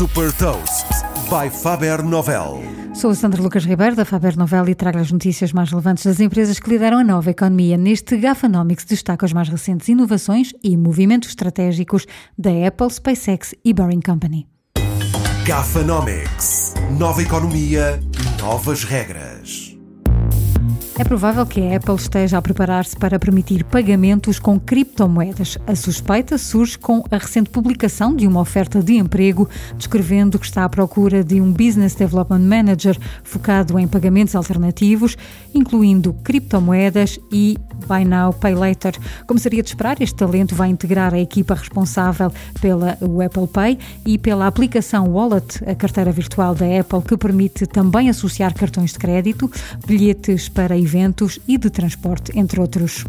[0.00, 0.86] Super Toast
[1.28, 2.62] by Faber Novel.
[2.94, 6.20] Sou a Sandra Lucas Ribeiro da Faber Novel e trago as notícias mais relevantes das
[6.20, 7.76] empresas que lideram a nova economia.
[7.76, 12.06] Neste Gafanomics destaca as mais recentes inovações e movimentos estratégicos
[12.38, 14.46] da Apple, SpaceX e Boring Company.
[15.44, 16.72] Gafanomics.
[16.98, 18.00] Nova economia,
[18.40, 19.69] novas regras.
[21.00, 25.56] É provável que a Apple esteja a preparar-se para permitir pagamentos com criptomoedas.
[25.66, 29.48] A suspeita surge com a recente publicação de uma oferta de emprego
[29.78, 35.16] descrevendo que está à procura de um Business Development Manager focado em pagamentos alternativos,
[35.54, 37.56] incluindo criptomoedas e
[37.86, 38.94] Buy Now, Pay Later.
[39.26, 42.30] Como seria de esperar, este talento vai integrar a equipa responsável
[42.60, 42.90] pela
[43.24, 48.52] Apple Pay e pela aplicação Wallet, a carteira virtual da Apple, que permite também associar
[48.52, 49.50] cartões de crédito,
[49.86, 53.04] bilhetes para eventos e de transporte, entre outros.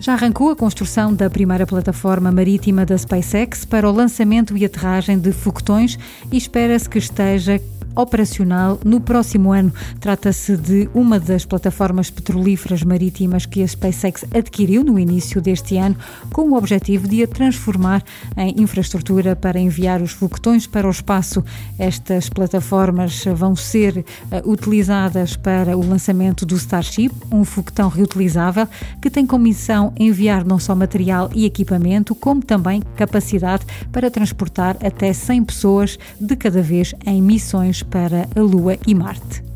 [0.00, 5.18] Já arrancou a construção da primeira plataforma marítima da SpaceX para o lançamento e aterragem
[5.18, 5.98] de foguetões
[6.30, 7.60] e espera-se que esteja
[7.96, 9.72] operacional no próximo ano.
[9.98, 15.96] Trata-se de uma das plataformas petrolíferas marítimas que a SpaceX adquiriu no início deste ano,
[16.32, 18.04] com o objetivo de a transformar
[18.36, 21.42] em infraestrutura para enviar os foguetões para o espaço.
[21.78, 28.68] Estas plataformas vão ser uh, utilizadas para o lançamento do Starship, um foguetão reutilizável
[29.00, 34.76] que tem como missão enviar não só material e equipamento, como também capacidade para transportar
[34.84, 39.55] até 100 pessoas de cada vez em missões para a Lua e Marte.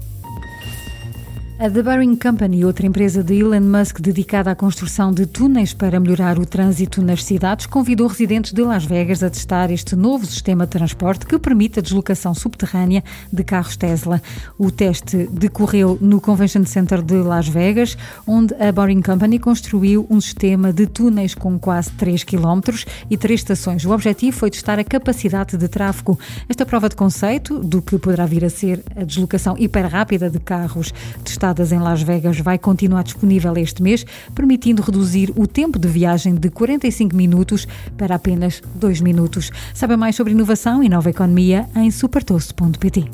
[1.62, 6.00] A The Boring Company, outra empresa de Elon Musk dedicada à construção de túneis para
[6.00, 10.64] melhorar o trânsito nas cidades, convidou residentes de Las Vegas a testar este novo sistema
[10.64, 14.22] de transporte que permite a deslocação subterrânea de carros Tesla.
[14.58, 17.94] O teste decorreu no Convention Center de Las Vegas,
[18.27, 22.70] onde a Boring Company construiu um sistema de túneis com quase 3 km
[23.11, 23.84] e três estações.
[23.84, 26.19] O objetivo foi testar a capacidade de tráfego.
[26.48, 30.41] Esta prova de conceito do que poderá vir a ser a deslocação hiper rápida de
[30.41, 35.88] carros testada em Las Vegas vai continuar disponível este mês, permitindo reduzir o tempo de
[35.88, 37.66] viagem de 45 minutos
[37.97, 39.50] para apenas 2 minutos.
[39.75, 43.11] Saiba mais sobre inovação e nova economia em supertoast.pt.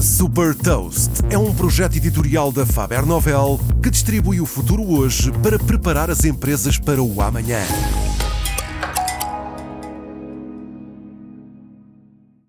[0.00, 5.58] Super Toast é um projeto editorial da Faber Novel que distribui o futuro hoje para
[5.58, 7.60] preparar as empresas para o amanhã.